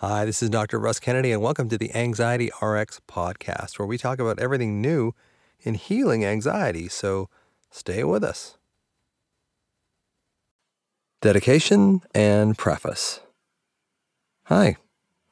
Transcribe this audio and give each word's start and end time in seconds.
Hi, 0.00 0.24
this 0.24 0.44
is 0.44 0.48
Dr. 0.48 0.78
Russ 0.78 1.00
Kennedy, 1.00 1.32
and 1.32 1.42
welcome 1.42 1.68
to 1.70 1.76
the 1.76 1.92
Anxiety 1.92 2.52
RX 2.62 3.00
podcast, 3.08 3.80
where 3.80 3.86
we 3.86 3.98
talk 3.98 4.20
about 4.20 4.38
everything 4.38 4.80
new 4.80 5.12
in 5.58 5.74
healing 5.74 6.24
anxiety. 6.24 6.86
So 6.86 7.28
stay 7.72 8.04
with 8.04 8.22
us. 8.22 8.58
Dedication 11.20 12.02
and 12.14 12.56
preface. 12.56 13.18
Hi, 14.44 14.76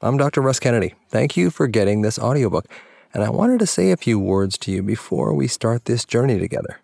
I'm 0.00 0.16
Dr. 0.16 0.40
Russ 0.40 0.58
Kennedy. 0.58 0.96
Thank 1.10 1.36
you 1.36 1.50
for 1.50 1.68
getting 1.68 2.02
this 2.02 2.18
audiobook, 2.18 2.66
and 3.14 3.22
I 3.22 3.30
wanted 3.30 3.60
to 3.60 3.68
say 3.68 3.92
a 3.92 3.96
few 3.96 4.18
words 4.18 4.58
to 4.58 4.72
you 4.72 4.82
before 4.82 5.32
we 5.32 5.46
start 5.46 5.84
this 5.84 6.04
journey 6.04 6.40
together. 6.40 6.80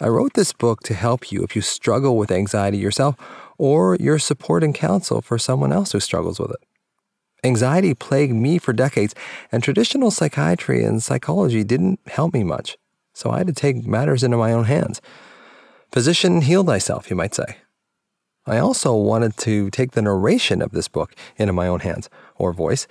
I 0.00 0.06
wrote 0.06 0.34
this 0.34 0.52
book 0.52 0.80
to 0.84 0.94
help 0.94 1.32
you 1.32 1.42
if 1.42 1.56
you 1.56 1.62
struggle 1.62 2.16
with 2.16 2.30
anxiety 2.30 2.78
yourself 2.78 3.16
or 3.58 3.96
your 3.96 4.18
support 4.18 4.64
and 4.64 4.74
counsel 4.74 5.20
for 5.20 5.38
someone 5.38 5.72
else 5.72 5.92
who 5.92 6.00
struggles 6.00 6.38
with 6.38 6.50
it. 6.50 6.62
Anxiety 7.44 7.92
plagued 7.92 8.34
me 8.34 8.58
for 8.58 8.72
decades, 8.72 9.14
and 9.50 9.62
traditional 9.62 10.10
psychiatry 10.10 10.84
and 10.84 11.02
psychology 11.02 11.64
didn't 11.64 11.98
help 12.06 12.32
me 12.32 12.44
much, 12.44 12.76
so 13.14 13.30
I 13.30 13.38
had 13.38 13.48
to 13.48 13.52
take 13.52 13.84
matters 13.84 14.22
into 14.22 14.36
my 14.36 14.52
own 14.52 14.64
hands. 14.64 15.00
Physician, 15.90 16.42
heal 16.42 16.64
thyself, 16.64 17.10
you 17.10 17.16
might 17.16 17.34
say. 17.34 17.56
I 18.46 18.58
also 18.58 18.94
wanted 18.94 19.36
to 19.38 19.70
take 19.70 19.92
the 19.92 20.02
narration 20.02 20.62
of 20.62 20.70
this 20.70 20.88
book 20.88 21.14
into 21.36 21.52
my 21.52 21.66
own 21.66 21.80
hands, 21.80 22.08
or 22.36 22.52
voice, 22.52 22.86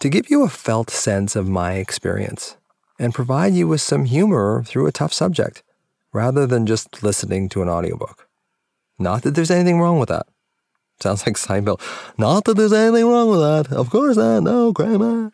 to 0.00 0.08
give 0.08 0.30
you 0.30 0.44
a 0.44 0.48
felt 0.48 0.90
sense 0.90 1.34
of 1.34 1.48
my 1.48 1.72
experience 1.74 2.56
and 2.98 3.14
provide 3.14 3.54
you 3.54 3.66
with 3.66 3.80
some 3.80 4.04
humor 4.04 4.62
through 4.64 4.86
a 4.86 4.92
tough 4.92 5.12
subject, 5.12 5.62
rather 6.12 6.46
than 6.46 6.66
just 6.66 7.02
listening 7.02 7.48
to 7.48 7.62
an 7.62 7.68
audiobook. 7.68 8.27
Not 8.98 9.22
that 9.22 9.34
there's 9.34 9.50
anything 9.50 9.80
wrong 9.80 9.98
with 9.98 10.08
that. 10.08 10.26
Sounds 11.00 11.24
like 11.24 11.36
Seinfeld. 11.36 11.80
Not 12.18 12.44
that 12.44 12.56
there's 12.56 12.72
anything 12.72 13.06
wrong 13.06 13.28
with 13.30 13.40
that. 13.40 13.72
Of 13.72 13.90
course 13.90 14.16
not. 14.16 14.42
No, 14.42 14.72
Kramer. 14.72 15.32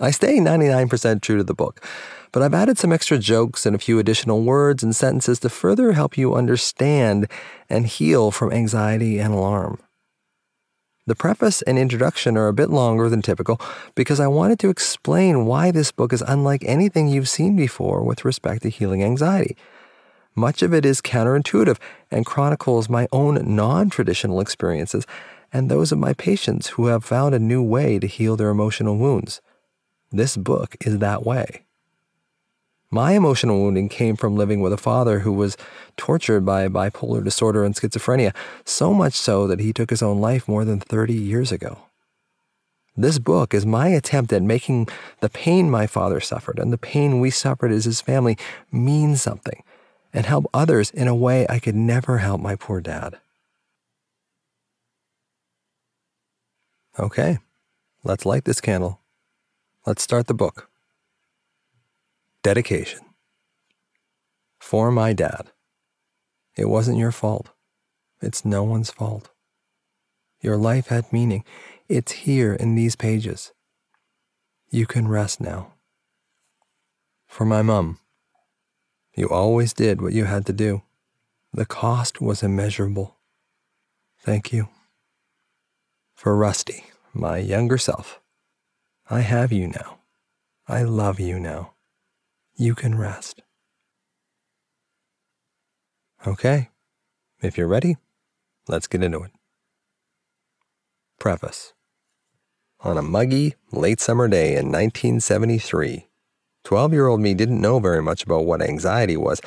I 0.00 0.10
stay 0.10 0.38
99% 0.38 1.22
true 1.22 1.36
to 1.36 1.44
the 1.44 1.54
book, 1.54 1.84
but 2.32 2.42
I've 2.42 2.52
added 2.52 2.78
some 2.78 2.92
extra 2.92 3.16
jokes 3.16 3.64
and 3.64 3.76
a 3.76 3.78
few 3.78 4.00
additional 4.00 4.42
words 4.42 4.82
and 4.82 4.94
sentences 4.94 5.38
to 5.40 5.48
further 5.48 5.92
help 5.92 6.18
you 6.18 6.34
understand 6.34 7.28
and 7.70 7.86
heal 7.86 8.32
from 8.32 8.52
anxiety 8.52 9.20
and 9.20 9.32
alarm. 9.32 9.78
The 11.06 11.14
preface 11.14 11.62
and 11.62 11.78
introduction 11.78 12.36
are 12.36 12.48
a 12.48 12.54
bit 12.54 12.70
longer 12.70 13.08
than 13.08 13.22
typical 13.22 13.60
because 13.94 14.18
I 14.18 14.26
wanted 14.26 14.58
to 14.60 14.70
explain 14.70 15.44
why 15.44 15.70
this 15.70 15.92
book 15.92 16.12
is 16.12 16.24
unlike 16.26 16.64
anything 16.64 17.06
you've 17.06 17.28
seen 17.28 17.54
before 17.54 18.02
with 18.02 18.24
respect 18.24 18.62
to 18.62 18.70
healing 18.70 19.04
anxiety. 19.04 19.56
Much 20.36 20.62
of 20.62 20.74
it 20.74 20.84
is 20.84 21.00
counterintuitive 21.00 21.78
and 22.10 22.26
chronicles 22.26 22.88
my 22.88 23.06
own 23.12 23.54
non 23.54 23.88
traditional 23.88 24.40
experiences 24.40 25.06
and 25.52 25.70
those 25.70 25.92
of 25.92 25.98
my 25.98 26.12
patients 26.12 26.68
who 26.70 26.86
have 26.86 27.04
found 27.04 27.34
a 27.34 27.38
new 27.38 27.62
way 27.62 28.00
to 28.00 28.08
heal 28.08 28.36
their 28.36 28.50
emotional 28.50 28.96
wounds. 28.96 29.40
This 30.10 30.36
book 30.36 30.76
is 30.80 30.98
that 30.98 31.24
way. 31.24 31.62
My 32.90 33.12
emotional 33.12 33.60
wounding 33.60 33.88
came 33.88 34.16
from 34.16 34.36
living 34.36 34.60
with 34.60 34.72
a 34.72 34.76
father 34.76 35.20
who 35.20 35.32
was 35.32 35.56
tortured 35.96 36.44
by 36.44 36.68
bipolar 36.68 37.22
disorder 37.22 37.64
and 37.64 37.74
schizophrenia, 37.74 38.34
so 38.64 38.92
much 38.92 39.14
so 39.14 39.46
that 39.46 39.60
he 39.60 39.72
took 39.72 39.90
his 39.90 40.02
own 40.02 40.20
life 40.20 40.48
more 40.48 40.64
than 40.64 40.80
30 40.80 41.14
years 41.14 41.52
ago. 41.52 41.78
This 42.96 43.18
book 43.18 43.54
is 43.54 43.66
my 43.66 43.88
attempt 43.88 44.32
at 44.32 44.42
making 44.42 44.88
the 45.20 45.28
pain 45.28 45.70
my 45.70 45.86
father 45.86 46.20
suffered 46.20 46.58
and 46.58 46.72
the 46.72 46.78
pain 46.78 47.20
we 47.20 47.30
suffered 47.30 47.72
as 47.72 47.84
his 47.84 48.00
family 48.00 48.36
mean 48.70 49.16
something 49.16 49.62
and 50.14 50.24
help 50.24 50.46
others 50.54 50.90
in 50.90 51.08
a 51.08 51.14
way 51.14 51.44
I 51.48 51.58
could 51.58 51.74
never 51.74 52.18
help 52.18 52.40
my 52.40 52.54
poor 52.54 52.80
dad. 52.80 53.18
Okay, 56.98 57.38
let's 58.04 58.24
light 58.24 58.44
this 58.44 58.60
candle. 58.60 59.00
Let's 59.84 60.02
start 60.02 60.28
the 60.28 60.34
book. 60.34 60.70
Dedication. 62.44 63.00
For 64.60 64.92
my 64.92 65.12
dad. 65.12 65.50
It 66.56 66.66
wasn't 66.66 66.98
your 66.98 67.10
fault. 67.10 67.50
It's 68.22 68.44
no 68.44 68.62
one's 68.62 68.90
fault. 68.90 69.30
Your 70.40 70.56
life 70.56 70.86
had 70.86 71.12
meaning. 71.12 71.42
It's 71.88 72.12
here 72.12 72.54
in 72.54 72.76
these 72.76 72.94
pages. 72.94 73.52
You 74.70 74.86
can 74.86 75.08
rest 75.08 75.40
now. 75.40 75.72
For 77.26 77.44
my 77.44 77.62
mum. 77.62 77.98
You 79.16 79.28
always 79.28 79.72
did 79.72 80.02
what 80.02 80.12
you 80.12 80.24
had 80.24 80.44
to 80.46 80.52
do. 80.52 80.82
The 81.52 81.66
cost 81.66 82.20
was 82.20 82.42
immeasurable. 82.42 83.16
Thank 84.18 84.52
you. 84.52 84.68
For 86.14 86.36
Rusty, 86.36 86.84
my 87.12 87.38
younger 87.38 87.78
self, 87.78 88.20
I 89.08 89.20
have 89.20 89.52
you 89.52 89.68
now. 89.68 89.98
I 90.66 90.82
love 90.82 91.20
you 91.20 91.38
now. 91.38 91.74
You 92.56 92.74
can 92.74 92.96
rest. 92.96 93.42
Okay, 96.26 96.70
if 97.42 97.58
you're 97.58 97.68
ready, 97.68 97.98
let's 98.66 98.86
get 98.86 99.02
into 99.02 99.22
it. 99.22 99.30
Preface 101.20 101.74
On 102.80 102.96
a 102.96 103.02
muggy, 103.02 103.54
late 103.70 104.00
summer 104.00 104.26
day 104.26 104.52
in 104.56 104.72
1973, 104.72 106.08
12 106.64 106.92
year 106.92 107.06
old 107.06 107.20
me 107.20 107.34
didn't 107.34 107.60
know 107.60 107.78
very 107.78 108.02
much 108.02 108.24
about 108.24 108.46
what 108.46 108.62
anxiety 108.62 109.16
was, 109.16 109.40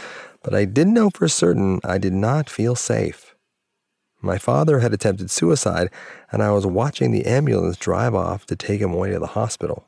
but 0.43 0.53
I 0.53 0.65
did 0.65 0.87
know 0.87 1.09
for 1.09 1.27
certain 1.27 1.79
I 1.83 1.97
did 1.97 2.13
not 2.13 2.49
feel 2.49 2.75
safe. 2.75 3.35
My 4.21 4.37
father 4.37 4.79
had 4.79 4.93
attempted 4.93 5.29
suicide, 5.29 5.91
and 6.31 6.41
I 6.41 6.51
was 6.51 6.65
watching 6.65 7.11
the 7.11 7.25
ambulance 7.25 7.77
drive 7.77 8.15
off 8.15 8.45
to 8.47 8.55
take 8.55 8.81
him 8.81 8.93
away 8.93 9.11
to 9.11 9.19
the 9.19 9.27
hospital. 9.27 9.85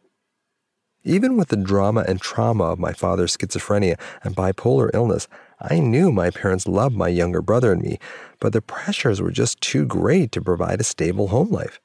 Even 1.04 1.38
with 1.38 1.48
the 1.48 1.56
drama 1.56 2.04
and 2.08 2.20
trauma 2.20 2.66
of 2.66 2.80
my 2.80 2.94
father's 2.94 3.36
schizophrenia 3.36 4.00
and 4.24 4.36
bipolar 4.36 4.90
illness, 4.94 5.28
I 5.62 5.80
knew 5.80 6.12
my 6.12 6.30
parents 6.30 6.68
loved 6.68 6.96
my 6.96 7.08
younger 7.08 7.42
brother 7.42 7.72
and 7.72 7.82
me, 7.82 8.00
but 8.40 8.54
the 8.54 8.62
pressures 8.62 9.22
were 9.22 9.32
just 9.32 9.62
too 9.62 9.86
great 9.86 10.32
to 10.34 10.42
provide 10.42 10.80
a 10.80 10.84
stable 10.84 11.30
home 11.30 11.50
life. 11.50 11.80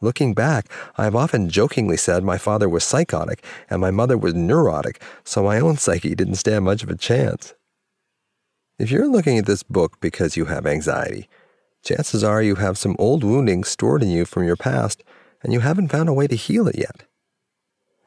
Looking 0.00 0.34
back, 0.34 0.66
I 0.98 1.04
have 1.04 1.16
often 1.16 1.48
jokingly 1.48 1.96
said 1.96 2.24
my 2.24 2.36
father 2.36 2.68
was 2.68 2.84
psychotic 2.84 3.44
and 3.70 3.80
my 3.80 3.90
mother 3.90 4.18
was 4.18 4.34
neurotic, 4.34 5.00
so 5.24 5.42
my 5.42 5.60
own 5.60 5.76
psyche 5.76 6.14
didn't 6.14 6.34
stand 6.34 6.64
much 6.64 6.82
of 6.82 6.90
a 6.90 6.96
chance. 6.96 7.54
If 8.78 8.90
you're 8.90 9.08
looking 9.08 9.38
at 9.38 9.46
this 9.46 9.62
book 9.62 10.00
because 10.00 10.36
you 10.36 10.46
have 10.46 10.66
anxiety, 10.66 11.28
chances 11.84 12.24
are 12.24 12.42
you 12.42 12.56
have 12.56 12.76
some 12.76 12.96
old 12.98 13.22
wounding 13.22 13.62
stored 13.64 14.02
in 14.02 14.10
you 14.10 14.24
from 14.24 14.44
your 14.44 14.56
past 14.56 15.04
and 15.42 15.52
you 15.52 15.60
haven't 15.60 15.88
found 15.88 16.08
a 16.08 16.12
way 16.12 16.26
to 16.26 16.36
heal 16.36 16.66
it 16.66 16.76
yet. 16.76 17.04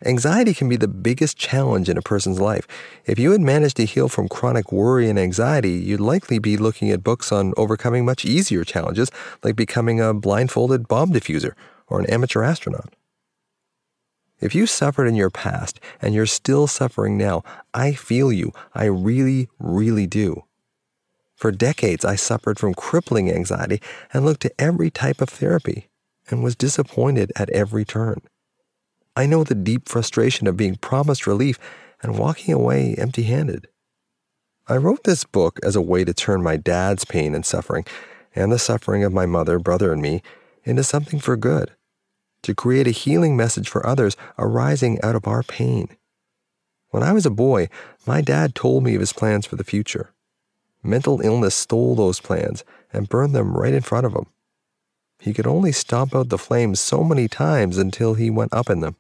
Anxiety 0.06 0.54
can 0.54 0.70
be 0.70 0.76
the 0.76 0.88
biggest 0.88 1.38
challenge 1.38 1.90
in 1.90 1.98
a 1.98 2.04
person's 2.04 2.40
life. 2.40 2.68
If 3.06 3.18
you 3.18 3.32
had 3.32 3.42
managed 3.42 3.78
to 3.78 3.86
heal 3.86 4.10
from 4.10 4.28
chronic 4.28 4.72
worry 4.72 5.10
and 5.10 5.18
anxiety, 5.18 5.72
you'd 5.72 6.00
likely 6.00 6.38
be 6.38 6.58
looking 6.58 6.92
at 6.92 7.04
books 7.04 7.32
on 7.32 7.54
overcoming 7.58 8.06
much 8.06 8.24
easier 8.24 8.64
challenges, 8.64 9.10
like 9.44 9.56
becoming 9.56 10.00
a 10.00 10.14
blindfolded 10.14 10.88
bomb 10.88 11.12
diffuser 11.12 11.54
or 11.88 12.00
an 12.00 12.06
amateur 12.08 12.44
astronaut. 12.44 12.94
If 14.40 14.54
you 14.54 14.68
suffered 14.68 15.08
in 15.08 15.16
your 15.16 15.32
past 15.32 15.80
and 16.02 16.14
you're 16.14 16.28
still 16.28 16.68
suffering 16.68 17.18
now, 17.18 17.44
I 17.74 17.94
feel 17.94 18.32
you. 18.32 18.52
I 18.74 18.86
really, 18.86 19.50
really 19.60 20.06
do. 20.06 20.44
For 21.36 21.52
decades, 21.52 22.06
I 22.06 22.16
suffered 22.16 22.60
from 22.60 22.74
crippling 22.74 23.32
anxiety 23.32 23.82
and 24.14 24.26
looked 24.26 24.42
to 24.42 24.62
every 24.62 24.90
type 24.92 25.22
of 25.22 25.30
therapy 25.30 25.90
and 26.30 26.44
was 26.44 26.56
disappointed 26.56 27.32
at 27.36 27.50
every 27.50 27.86
turn. 27.86 28.22
I 29.16 29.26
know 29.26 29.44
the 29.44 29.56
deep 29.56 29.90
frustration 29.90 30.46
of 30.46 30.58
being 30.58 30.76
promised 30.76 31.26
relief 31.26 31.58
and 32.04 32.20
walking 32.20 32.54
away 32.54 32.96
empty 32.96 33.24
handed. 33.24 33.68
I 34.68 34.78
wrote 34.78 35.04
this 35.04 35.24
book 35.24 35.60
as 35.64 35.76
a 35.76 35.82
way 35.82 36.04
to 36.04 36.14
turn 36.14 36.44
my 36.44 36.58
dad's 36.58 37.06
pain 37.06 37.34
and 37.34 37.46
suffering 37.46 37.86
and 38.36 38.52
the 38.52 38.60
suffering 38.60 39.04
of 39.04 39.14
my 39.14 39.26
mother, 39.26 39.58
brother, 39.58 39.92
and 39.92 40.02
me 40.02 40.22
into 40.64 40.84
something 40.84 41.20
for 41.20 41.38
good 41.38 41.72
to 42.48 42.56
create 42.56 42.88
a 42.88 42.92
healing 42.92 43.36
message 43.36 43.68
for 43.68 43.86
others 43.86 44.16
arising 44.40 44.98
out 45.04 45.16
of 45.16 45.28
our 45.28 45.44
pain. 45.44 45.90
When 46.92 47.04
I 47.04 47.12
was 47.12 47.26
a 47.26 47.30
boy, 47.30 47.68
my 48.06 48.22
dad 48.22 48.56
told 48.56 48.86
me 48.86 48.96
of 48.96 49.02
his 49.02 49.12
plans 49.12 49.46
for 49.46 49.58
the 49.58 49.66
future. 49.66 50.14
Mental 50.82 51.20
illness 51.20 51.56
stole 51.56 51.94
those 51.94 52.22
plans 52.22 52.64
and 52.94 53.10
burned 53.10 53.36
them 53.36 53.58
right 53.58 53.74
in 53.74 53.82
front 53.82 54.06
of 54.06 54.14
him. 54.14 54.28
He 55.20 55.34
could 55.34 55.46
only 55.46 55.74
stomp 55.74 56.16
out 56.16 56.30
the 56.30 56.38
flames 56.38 56.80
so 56.80 57.04
many 57.04 57.28
times 57.28 57.78
until 57.78 58.14
he 58.14 58.30
went 58.30 58.54
up 58.54 58.70
in 58.70 58.80
them. 58.80 58.96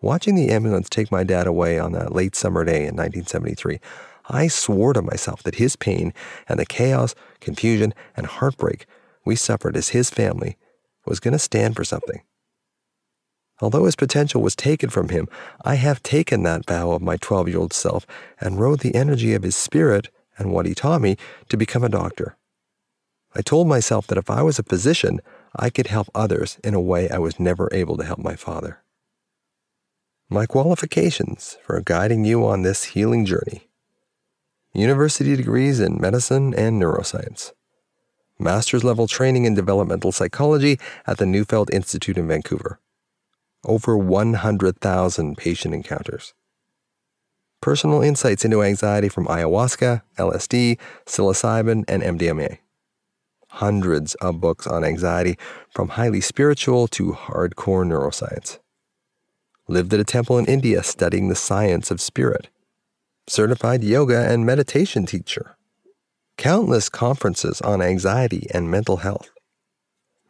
Watching 0.00 0.36
the 0.36 0.50
ambulance 0.50 0.88
take 0.88 1.10
my 1.10 1.24
dad 1.24 1.48
away 1.48 1.76
on 1.76 1.90
that 1.90 2.12
late 2.12 2.36
summer 2.36 2.64
day 2.64 2.86
in 2.86 2.94
1973, 2.94 3.80
I 4.28 4.46
swore 4.46 4.92
to 4.92 5.02
myself 5.02 5.42
that 5.42 5.56
his 5.56 5.74
pain 5.74 6.14
and 6.48 6.60
the 6.60 6.66
chaos, 6.66 7.16
confusion, 7.40 7.94
and 8.16 8.26
heartbreak 8.26 8.86
we 9.24 9.34
suffered 9.34 9.76
as 9.76 9.88
his 9.88 10.08
family 10.08 10.56
was 11.06 11.20
going 11.20 11.32
to 11.32 11.38
stand 11.38 11.76
for 11.76 11.84
something. 11.84 12.22
Although 13.60 13.86
his 13.86 13.96
potential 13.96 14.42
was 14.42 14.54
taken 14.54 14.90
from 14.90 15.08
him, 15.08 15.28
I 15.64 15.76
have 15.76 16.02
taken 16.02 16.42
that 16.42 16.66
vow 16.66 16.90
of 16.90 17.00
my 17.00 17.16
12 17.16 17.48
year 17.48 17.58
old 17.58 17.72
self 17.72 18.06
and 18.40 18.60
rode 18.60 18.80
the 18.80 18.94
energy 18.94 19.32
of 19.32 19.42
his 19.42 19.56
spirit 19.56 20.10
and 20.36 20.52
what 20.52 20.66
he 20.66 20.74
taught 20.74 21.00
me 21.00 21.16
to 21.48 21.56
become 21.56 21.82
a 21.82 21.88
doctor. 21.88 22.36
I 23.34 23.42
told 23.42 23.66
myself 23.68 24.06
that 24.06 24.18
if 24.18 24.30
I 24.30 24.42
was 24.42 24.58
a 24.58 24.62
physician, 24.62 25.20
I 25.54 25.70
could 25.70 25.86
help 25.86 26.08
others 26.14 26.58
in 26.62 26.74
a 26.74 26.80
way 26.80 27.08
I 27.08 27.18
was 27.18 27.40
never 27.40 27.68
able 27.72 27.96
to 27.96 28.04
help 28.04 28.18
my 28.18 28.36
father. 28.36 28.82
My 30.28 30.44
qualifications 30.44 31.56
for 31.62 31.80
guiding 31.80 32.24
you 32.24 32.44
on 32.46 32.62
this 32.62 32.84
healing 32.84 33.24
journey 33.24 33.68
university 34.74 35.34
degrees 35.36 35.80
in 35.80 35.98
medicine 35.98 36.52
and 36.52 36.80
neuroscience, 36.80 37.52
master's 38.38 38.84
level 38.84 39.06
training 39.06 39.44
in 39.44 39.54
developmental 39.54 40.12
psychology 40.12 40.78
at 41.06 41.18
the 41.18 41.26
Neufeld 41.26 41.70
Institute 41.72 42.18
in 42.18 42.28
Vancouver, 42.28 42.78
over 43.64 43.96
100,000 43.96 45.36
patient 45.36 45.74
encounters, 45.74 46.34
personal 47.60 48.02
insights 48.02 48.44
into 48.44 48.62
anxiety 48.62 49.08
from 49.08 49.26
ayahuasca, 49.26 50.02
LSD, 50.18 50.78
psilocybin, 51.06 51.84
and 51.88 52.02
MDMA 52.02 52.58
hundreds 53.56 54.14
of 54.16 54.40
books 54.40 54.66
on 54.66 54.84
anxiety, 54.84 55.38
from 55.70 55.90
highly 55.90 56.20
spiritual 56.20 56.86
to 56.86 57.12
hardcore 57.12 57.84
neuroscience. 57.86 58.58
Lived 59.66 59.92
at 59.94 60.00
a 60.00 60.04
temple 60.04 60.38
in 60.38 60.44
India 60.46 60.82
studying 60.82 61.28
the 61.28 61.34
science 61.34 61.90
of 61.90 62.00
spirit. 62.00 62.48
Certified 63.26 63.82
yoga 63.82 64.30
and 64.30 64.46
meditation 64.46 65.06
teacher. 65.06 65.55
Countless 66.36 66.88
conferences 66.88 67.60
on 67.60 67.82
anxiety 67.82 68.46
and 68.52 68.70
mental 68.70 68.98
health. 68.98 69.30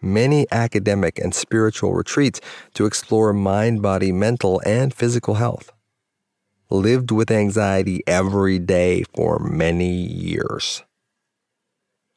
Many 0.01 0.47
academic 0.53 1.19
and 1.19 1.35
spiritual 1.35 1.95
retreats 1.95 2.41
to 2.75 2.87
explore 2.87 3.33
mind, 3.33 3.83
body, 3.83 4.13
mental, 4.13 4.61
and 4.65 4.95
physical 4.95 5.35
health. 5.35 5.73
Lived 6.71 7.11
with 7.11 7.31
anxiety 7.31 8.03
every 8.07 8.59
day 8.59 9.05
for 9.15 9.39
many 9.39 9.93
years 9.93 10.83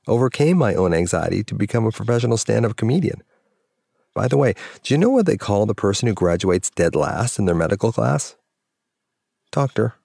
overcame 0.10 0.58
my 0.58 0.74
own 0.74 0.94
anxiety 0.94 1.44
to 1.44 1.56
become 1.56 1.86
a 1.86 1.92
professional 1.92 2.38
stand 2.38 2.66
up 2.66 2.76
comedian. 2.76 3.24
By 4.14 4.28
the 4.28 4.38
way, 4.38 4.56
do 4.84 4.94
you 4.94 4.98
know 4.98 5.10
what 5.10 5.28
they 5.28 5.38
call 5.38 5.66
the 5.66 5.76
person 5.76 6.08
who 6.08 6.14
graduates 6.14 6.70
dead 6.72 6.96
last 6.96 7.40
in 7.40 7.46
their 7.46 7.56
medical 7.56 7.92
class? 7.92 8.36
Doctor. 9.52 9.96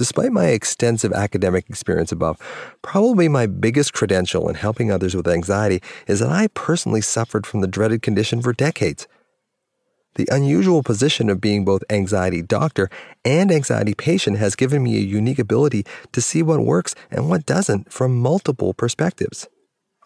Despite 0.00 0.32
my 0.32 0.46
extensive 0.46 1.12
academic 1.12 1.68
experience 1.68 2.10
above, 2.10 2.38
probably 2.80 3.28
my 3.28 3.44
biggest 3.44 3.92
credential 3.92 4.48
in 4.48 4.54
helping 4.54 4.90
others 4.90 5.14
with 5.14 5.28
anxiety 5.28 5.82
is 6.06 6.20
that 6.20 6.30
I 6.30 6.46
personally 6.54 7.02
suffered 7.02 7.46
from 7.46 7.60
the 7.60 7.66
dreaded 7.66 8.00
condition 8.00 8.40
for 8.40 8.54
decades. 8.54 9.06
The 10.14 10.26
unusual 10.32 10.82
position 10.82 11.28
of 11.28 11.42
being 11.42 11.66
both 11.66 11.84
anxiety 11.90 12.40
doctor 12.40 12.88
and 13.26 13.52
anxiety 13.52 13.92
patient 13.92 14.38
has 14.38 14.56
given 14.56 14.82
me 14.82 14.96
a 14.96 15.00
unique 15.00 15.38
ability 15.38 15.84
to 16.12 16.22
see 16.22 16.42
what 16.42 16.60
works 16.60 16.94
and 17.10 17.28
what 17.28 17.44
doesn't 17.44 17.92
from 17.92 18.18
multiple 18.18 18.72
perspectives. 18.72 19.48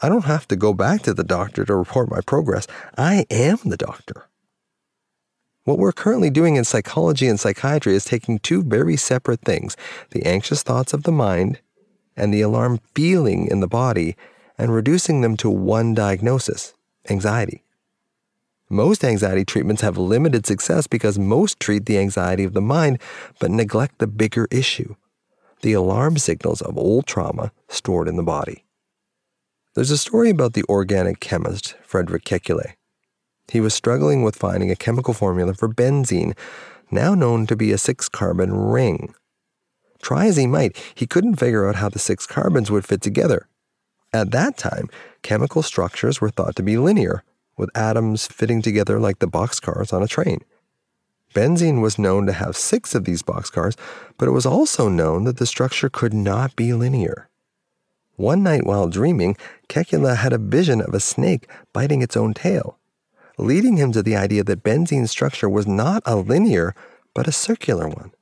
I 0.03 0.09
don't 0.09 0.25
have 0.25 0.49
to 0.49 0.57
go 0.57 0.75
back 0.75 1.03
to 1.03 1.15
the 1.15 1.23
doctor 1.23 1.65
to 1.65 1.77
report 1.77 2.11
my 2.11 2.21
progress. 2.21 2.67
I 2.99 3.27
am 3.31 3.59
the 3.65 3.77
doctor. 3.77 4.29
What 5.65 5.79
we're 5.79 5.93
currently 5.93 6.31
doing 6.31 6.57
in 6.57 6.65
psychology 6.65 7.27
and 7.27 7.41
psychiatry 7.41 7.95
is 7.95 8.05
taking 8.05 8.39
two 8.39 8.63
very 8.63 8.97
separate 8.97 9.41
things 9.41 9.77
the 10.11 10.25
anxious 10.25 10.63
thoughts 10.63 10.93
of 10.93 11.05
the 11.05 11.13
mind 11.13 11.61
and 12.17 12.33
the 12.33 12.43
alarm 12.43 12.81
feeling 12.95 13.47
in 13.47 13.61
the 13.61 13.67
body 13.67 14.17
and 14.59 14.73
reducing 14.73 15.21
them 15.21 15.37
to 15.39 15.51
one 15.51 15.95
diagnosis 15.95 16.75
anxiety. 17.09 17.65
Most 18.71 19.05
anxiety 19.05 19.45
treatments 19.45 19.83
have 19.83 19.99
limited 19.99 20.47
success 20.47 20.87
because 20.87 21.19
most 21.19 21.61
treat 21.61 21.87
the 21.87 21.99
anxiety 21.99 22.45
of 22.45 22.53
the 22.53 22.61
mind 22.61 22.99
but 23.39 23.51
neglect 23.51 23.99
the 23.99 24.07
bigger 24.07 24.47
issue 24.51 24.95
the 25.65 25.73
alarm 25.73 26.19
signals 26.19 26.61
of 26.61 26.77
old 26.77 27.07
trauma 27.07 27.51
stored 27.69 28.07
in 28.07 28.17
the 28.17 28.23
body. 28.23 28.67
There's 29.75 29.91
a 29.91 29.97
story 29.97 30.29
about 30.29 30.53
the 30.53 30.65
organic 30.69 31.21
chemist 31.21 31.75
Frederick 31.83 32.25
Kekule. 32.25 32.75
He 33.49 33.61
was 33.61 33.75
struggling 33.75 34.23
with 34.23 34.37
finding 34.37 34.71
a 34.71 34.77
chemical 34.77 35.15
formula 35.15 35.55
for 35.55 35.69
benzene, 35.69 36.37
now 36.91 37.15
known 37.15 37.47
to 37.47 37.57
be 37.57 37.73
a 37.73 37.79
six 37.79 38.09
carbon 38.09 38.53
ring. 38.53 39.15
Try 40.03 40.27
as 40.27 40.37
he 40.37 40.47
might, 40.47 40.77
he 40.95 41.07
couldn't 41.07 41.37
figure 41.37 41.67
out 41.69 41.77
how 41.77 41.89
the 41.89 41.99
six 41.99 42.27
carbons 42.27 42.71
would 42.71 42.85
fit 42.85 43.01
together. 43.01 43.49
At 44.13 44.31
that 44.33 44.57
time, 44.57 44.89
chemical 45.23 45.63
structures 45.63 46.21
were 46.21 46.31
thought 46.31 46.57
to 46.57 46.63
be 46.63 46.77
linear, 46.77 47.25
with 47.57 47.77
atoms 47.77 48.27
fitting 48.27 48.63
together 48.63 49.01
like 49.01 49.19
the 49.19 49.29
boxcars 49.29 49.93
on 49.93 50.03
a 50.03 50.09
train. 50.09 50.41
Benzene 51.35 51.81
was 51.81 51.99
known 51.99 52.27
to 52.27 52.33
have 52.33 52.57
six 52.57 52.95
of 52.95 53.05
these 53.05 53.23
boxcars, 53.23 53.77
but 54.19 54.29
it 54.29 54.33
was 54.33 54.47
also 54.47 54.89
known 54.89 55.25
that 55.25 55.39
the 55.39 55.47
structure 55.47 55.89
could 55.89 56.15
not 56.15 56.55
be 56.55 56.73
linear. 56.73 57.29
One 58.17 58.45
night 58.45 58.65
while 58.65 58.89
dreaming, 58.89 59.37
Kekule 59.69 60.17
had 60.17 60.33
a 60.33 60.39
vision 60.39 60.81
of 60.81 60.95
a 60.95 61.01
snake 61.01 61.49
biting 61.73 62.03
its 62.03 62.17
own 62.17 62.35
tail, 62.35 62.79
leading 63.39 63.77
him 63.77 63.93
to 63.93 64.03
the 64.03 64.17
idea 64.17 64.45
that 64.45 64.63
benzene's 64.63 65.11
structure 65.11 65.49
was 65.49 65.67
not 65.67 66.03
a 66.07 66.17
linear, 66.17 66.75
but 67.15 67.29
a 67.29 67.33
circular 67.33 67.89
one. 67.89 68.13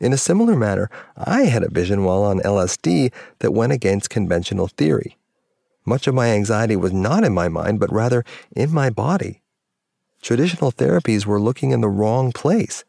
In 0.00 0.12
a 0.12 0.18
similar 0.18 0.56
manner, 0.56 0.90
I 1.16 1.42
had 1.42 1.62
a 1.62 1.70
vision 1.70 2.04
while 2.04 2.24
on 2.24 2.40
LSD 2.40 3.12
that 3.38 3.52
went 3.52 3.72
against 3.72 4.10
conventional 4.10 4.68
theory. 4.68 5.16
Much 5.86 6.06
of 6.06 6.14
my 6.14 6.28
anxiety 6.28 6.76
was 6.76 6.92
not 6.92 7.24
in 7.24 7.32
my 7.32 7.48
mind, 7.48 7.78
but 7.78 7.92
rather 7.92 8.24
in 8.54 8.72
my 8.72 8.90
body. 8.90 9.42
Traditional 10.22 10.72
therapies 10.72 11.26
were 11.26 11.40
looking 11.40 11.70
in 11.70 11.80
the 11.80 11.88
wrong 11.88 12.32
place. 12.32 12.84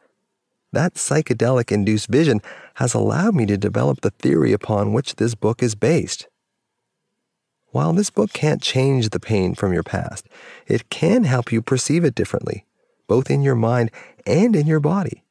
That 0.71 0.95
psychedelic 0.95 1.71
induced 1.71 2.07
vision 2.07 2.41
has 2.75 2.93
allowed 2.93 3.35
me 3.35 3.45
to 3.45 3.57
develop 3.57 4.01
the 4.01 4.11
theory 4.11 4.51
upon 4.53 4.93
which 4.93 5.15
this 5.15 5.35
book 5.35 5.61
is 5.61 5.75
based. 5.75 6.27
While 7.75 7.91
this 7.91 8.09
book 8.09 8.31
can't 8.31 8.61
change 8.61 9.09
the 9.09 9.19
pain 9.19 9.53
from 9.53 9.73
your 9.73 9.83
past, 9.83 10.29
it 10.65 10.89
can 10.89 11.25
help 11.25 11.51
you 11.51 11.61
perceive 11.61 12.05
it 12.05 12.15
differently, 12.15 12.63
both 13.05 13.29
in 13.29 13.41
your 13.41 13.53
mind 13.53 13.91
and 14.25 14.55
in 14.55 14.65
your 14.65 14.79
body. 14.79 15.25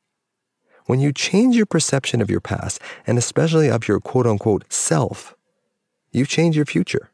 When 0.85 1.01
you 1.01 1.11
change 1.11 1.57
your 1.57 1.65
perception 1.65 2.21
of 2.21 2.29
your 2.29 2.43
past, 2.43 2.83
and 3.07 3.17
especially 3.17 3.71
of 3.71 3.89
your 3.89 3.99
quote 3.99 4.27
unquote 4.27 4.71
self, 4.71 5.35
you 6.13 6.27
change 6.27 6.55
your 6.55 6.67
future. 6.67 7.11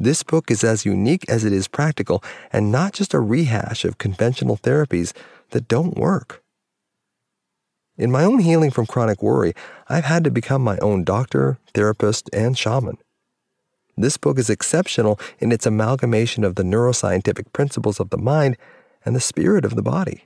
This 0.00 0.22
book 0.22 0.50
is 0.50 0.64
as 0.64 0.86
unique 0.86 1.28
as 1.28 1.44
it 1.44 1.52
is 1.52 1.68
practical 1.68 2.24
and 2.50 2.72
not 2.72 2.94
just 2.94 3.12
a 3.12 3.20
rehash 3.20 3.84
of 3.84 3.98
conventional 3.98 4.56
therapies 4.56 5.12
that 5.50 5.68
don't 5.68 5.98
work. 5.98 6.42
In 7.98 8.10
my 8.10 8.24
own 8.24 8.38
healing 8.38 8.70
from 8.70 8.86
chronic 8.86 9.22
worry, 9.22 9.52
I've 9.90 10.06
had 10.06 10.24
to 10.24 10.30
become 10.30 10.62
my 10.64 10.78
own 10.78 11.04
doctor, 11.04 11.58
therapist, 11.74 12.30
and 12.32 12.56
shaman. 12.56 12.96
This 13.96 14.16
book 14.16 14.38
is 14.38 14.48
exceptional 14.48 15.20
in 15.38 15.52
its 15.52 15.66
amalgamation 15.66 16.44
of 16.44 16.54
the 16.54 16.62
neuroscientific 16.62 17.52
principles 17.52 18.00
of 18.00 18.10
the 18.10 18.18
mind 18.18 18.56
and 19.04 19.14
the 19.14 19.20
spirit 19.20 19.64
of 19.64 19.74
the 19.74 19.82
body. 19.82 20.24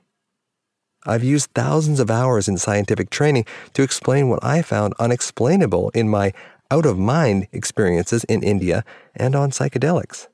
I've 1.04 1.24
used 1.24 1.50
thousands 1.54 2.00
of 2.00 2.10
hours 2.10 2.48
in 2.48 2.58
scientific 2.58 3.10
training 3.10 3.46
to 3.74 3.82
explain 3.82 4.28
what 4.28 4.42
I 4.42 4.62
found 4.62 4.94
unexplainable 4.98 5.90
in 5.90 6.08
my 6.08 6.32
out 6.70 6.86
of 6.86 6.98
mind 6.98 7.46
experiences 7.52 8.24
in 8.24 8.42
India 8.42 8.84
and 9.14 9.36
on 9.36 9.50
psychedelics. 9.50 10.26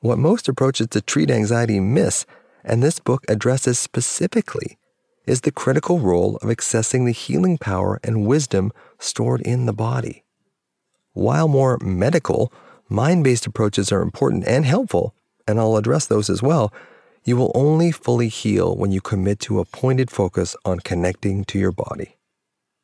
What 0.00 0.18
most 0.18 0.48
approaches 0.48 0.88
to 0.88 1.02
treat 1.02 1.30
anxiety 1.30 1.80
miss, 1.80 2.24
and 2.64 2.82
this 2.82 2.98
book 2.98 3.24
addresses 3.28 3.78
specifically, 3.78 4.78
is 5.26 5.42
the 5.42 5.52
critical 5.52 5.98
role 5.98 6.36
of 6.36 6.48
accessing 6.48 7.04
the 7.04 7.12
healing 7.12 7.58
power 7.58 8.00
and 8.02 8.26
wisdom 8.26 8.72
stored 8.98 9.42
in 9.42 9.66
the 9.66 9.74
body. 9.74 10.24
While 11.12 11.48
more 11.48 11.78
medical, 11.82 12.52
mind 12.88 13.24
based 13.24 13.46
approaches 13.46 13.90
are 13.90 14.02
important 14.02 14.44
and 14.46 14.64
helpful, 14.64 15.14
and 15.46 15.58
I'll 15.58 15.76
address 15.76 16.06
those 16.06 16.30
as 16.30 16.42
well, 16.42 16.72
you 17.24 17.36
will 17.36 17.52
only 17.54 17.92
fully 17.92 18.28
heal 18.28 18.74
when 18.76 18.92
you 18.92 19.00
commit 19.00 19.40
to 19.40 19.60
a 19.60 19.64
pointed 19.64 20.10
focus 20.10 20.56
on 20.64 20.80
connecting 20.80 21.44
to 21.46 21.58
your 21.58 21.72
body. 21.72 22.16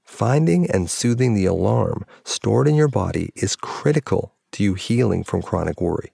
Finding 0.04 0.70
and 0.70 0.90
soothing 0.90 1.34
the 1.34 1.46
alarm 1.46 2.04
stored 2.24 2.68
in 2.68 2.74
your 2.74 2.88
body 2.88 3.30
is 3.34 3.56
critical 3.56 4.34
to 4.52 4.62
you 4.62 4.74
healing 4.74 5.24
from 5.24 5.42
chronic 5.42 5.80
worry. 5.80 6.12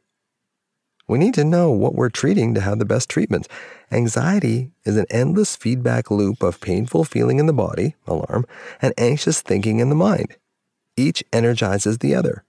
We 1.09 1.19
need 1.19 1.35
to 1.35 1.45
know 1.45 1.71
what 1.71 1.95
we're 1.95 2.09
treating 2.09 2.55
to 2.55 2.61
have 2.61 2.79
the 2.79 2.85
best 2.85 3.09
treatment. 3.09 3.49
Anxiety 3.91 4.71
is 4.85 4.97
an 4.97 5.07
endless 5.11 5.57
feedback 5.57 6.11
loop 6.11 6.43
of 6.43 6.61
painful 6.61 7.05
feeling 7.05 7.39
in 7.39 7.47
the 7.47 7.53
body, 7.53 7.97
alarm, 8.07 8.47
and 8.81 8.95
anxious 8.97 9.43
thinking 9.43 9.81
in 9.81 9.89
the 9.89 9.95
mind. 9.95 10.37
Each 10.97 11.25
energizes 11.33 11.99
the 11.99 12.15
other. 12.15 12.45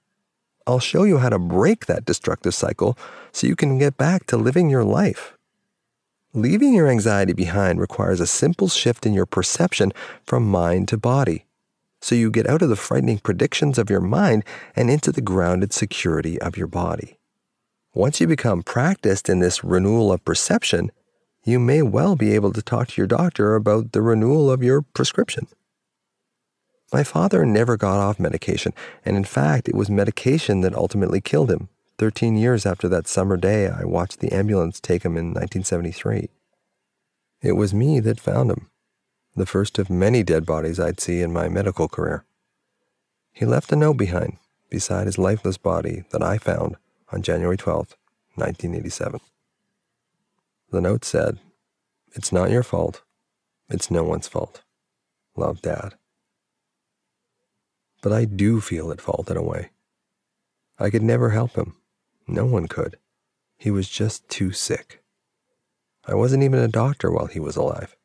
I'll 0.65 0.79
show 0.79 1.03
you 1.03 1.17
how 1.17 1.29
to 1.29 1.39
break 1.39 1.85
that 1.85 2.05
destructive 2.05 2.53
cycle 2.53 2.97
so 3.31 3.47
you 3.47 3.55
can 3.55 3.77
get 3.77 3.97
back 3.97 4.27
to 4.27 4.37
living 4.37 4.69
your 4.69 4.83
life. 4.83 5.37
Leaving 6.33 6.73
your 6.73 6.89
anxiety 6.89 7.33
behind 7.33 7.79
requires 7.79 8.19
a 8.19 8.27
simple 8.27 8.67
shift 8.67 9.05
in 9.05 9.13
your 9.13 9.25
perception 9.25 9.91
from 10.25 10.49
mind 10.49 10.87
to 10.87 10.97
body. 10.97 11.45
So 12.01 12.15
you 12.15 12.31
get 12.31 12.49
out 12.49 12.61
of 12.61 12.69
the 12.69 12.75
frightening 12.75 13.19
predictions 13.19 13.77
of 13.77 13.89
your 13.89 14.01
mind 14.01 14.43
and 14.75 14.89
into 14.89 15.11
the 15.11 15.21
grounded 15.21 15.71
security 15.73 16.41
of 16.41 16.57
your 16.57 16.67
body. 16.67 17.17
Once 17.93 18.19
you 18.19 18.27
become 18.27 18.63
practiced 18.63 19.29
in 19.29 19.39
this 19.39 19.63
renewal 19.63 20.11
of 20.11 20.25
perception, 20.25 20.91
you 21.45 21.59
may 21.59 21.81
well 21.81 22.15
be 22.15 22.33
able 22.33 22.51
to 22.51 22.61
talk 22.61 22.87
to 22.89 23.01
your 23.01 23.07
doctor 23.07 23.55
about 23.55 23.91
the 23.91 24.01
renewal 24.01 24.49
of 24.49 24.63
your 24.63 24.81
prescription. 24.81 25.47
My 26.93 27.03
father 27.03 27.43
never 27.43 27.75
got 27.75 27.97
off 27.97 28.19
medication, 28.19 28.71
and 29.03 29.17
in 29.17 29.23
fact, 29.23 29.67
it 29.67 29.73
was 29.73 29.89
medication 29.89 30.61
that 30.61 30.75
ultimately 30.75 31.21
killed 31.21 31.49
him 31.49 31.69
13 31.97 32.37
years 32.37 32.67
after 32.67 32.87
that 32.87 33.07
summer 33.07 33.35
day 33.35 33.67
I 33.67 33.83
watched 33.83 34.19
the 34.19 34.31
ambulance 34.31 34.79
take 34.79 35.01
him 35.03 35.17
in 35.17 35.27
1973. 35.33 36.29
It 37.41 37.53
was 37.53 37.73
me 37.73 37.99
that 38.01 38.19
found 38.19 38.51
him, 38.51 38.69
the 39.35 39.47
first 39.47 39.79
of 39.79 39.89
many 39.89 40.21
dead 40.21 40.45
bodies 40.45 40.79
I'd 40.79 40.99
see 40.99 41.21
in 41.21 41.33
my 41.33 41.49
medical 41.49 41.87
career. 41.87 42.25
He 43.31 43.45
left 43.45 43.71
a 43.71 43.75
note 43.75 43.97
behind 43.97 44.37
beside 44.69 45.07
his 45.07 45.17
lifeless 45.17 45.57
body 45.57 46.03
that 46.11 46.21
I 46.21 46.37
found 46.37 46.75
on 47.11 47.23
January 47.23 47.57
12, 47.57 47.95
1987. 48.35 49.19
The 50.69 50.81
note 50.81 51.05
said, 51.05 51.39
It's 52.13 52.31
not 52.31 52.51
your 52.51 52.63
fault. 52.63 53.01
It's 53.67 53.89
no 53.89 54.03
one's 54.03 54.27
fault. 54.27 54.61
Love, 55.35 55.59
Dad. 55.61 55.95
But 58.03 58.11
I 58.11 58.25
do 58.25 58.61
feel 58.61 58.91
at 58.91 59.01
fault 59.01 59.31
in 59.31 59.37
a 59.37 59.41
way. 59.41 59.71
I 60.77 60.89
could 60.89 61.01
never 61.01 61.31
help 61.31 61.55
him. 61.55 61.77
No 62.27 62.45
one 62.45 62.67
could. 62.67 62.97
He 63.57 63.71
was 63.71 63.87
just 63.89 64.27
too 64.27 64.51
sick. 64.51 65.01
I 66.05 66.13
wasn't 66.13 66.43
even 66.43 66.59
a 66.59 66.67
doctor 66.67 67.09
while 67.09 67.27
he 67.27 67.39
was 67.39 67.55
alive. 67.55 67.95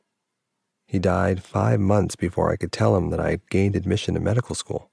He 0.86 1.00
died 1.00 1.42
five 1.42 1.80
months 1.80 2.14
before 2.14 2.52
I 2.52 2.56
could 2.56 2.70
tell 2.70 2.96
him 2.96 3.10
that 3.10 3.18
I 3.18 3.30
had 3.30 3.50
gained 3.50 3.74
admission 3.74 4.14
to 4.14 4.20
medical 4.20 4.54
school. 4.54 4.88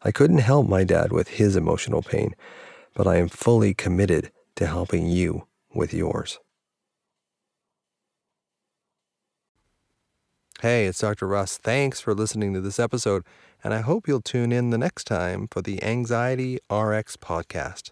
I 0.00 0.10
couldn't 0.10 0.38
help 0.38 0.66
my 0.66 0.82
dad 0.82 1.12
with 1.12 1.28
his 1.28 1.54
emotional 1.54 2.02
pain, 2.02 2.34
but 2.94 3.06
I 3.06 3.16
am 3.16 3.28
fully 3.28 3.74
committed 3.74 4.32
to 4.56 4.66
helping 4.66 5.06
you 5.06 5.46
with 5.74 5.92
yours. 5.92 6.38
Hey, 10.62 10.86
it's 10.86 11.00
Dr. 11.00 11.26
Russ. 11.26 11.58
Thanks 11.58 12.00
for 12.00 12.14
listening 12.14 12.54
to 12.54 12.60
this 12.60 12.78
episode, 12.78 13.24
and 13.64 13.74
I 13.74 13.80
hope 13.80 14.06
you'll 14.06 14.20
tune 14.20 14.52
in 14.52 14.70
the 14.70 14.78
next 14.78 15.08
time 15.08 15.48
for 15.50 15.60
the 15.60 15.82
Anxiety 15.82 16.60
RX 16.70 17.16
podcast. 17.16 17.90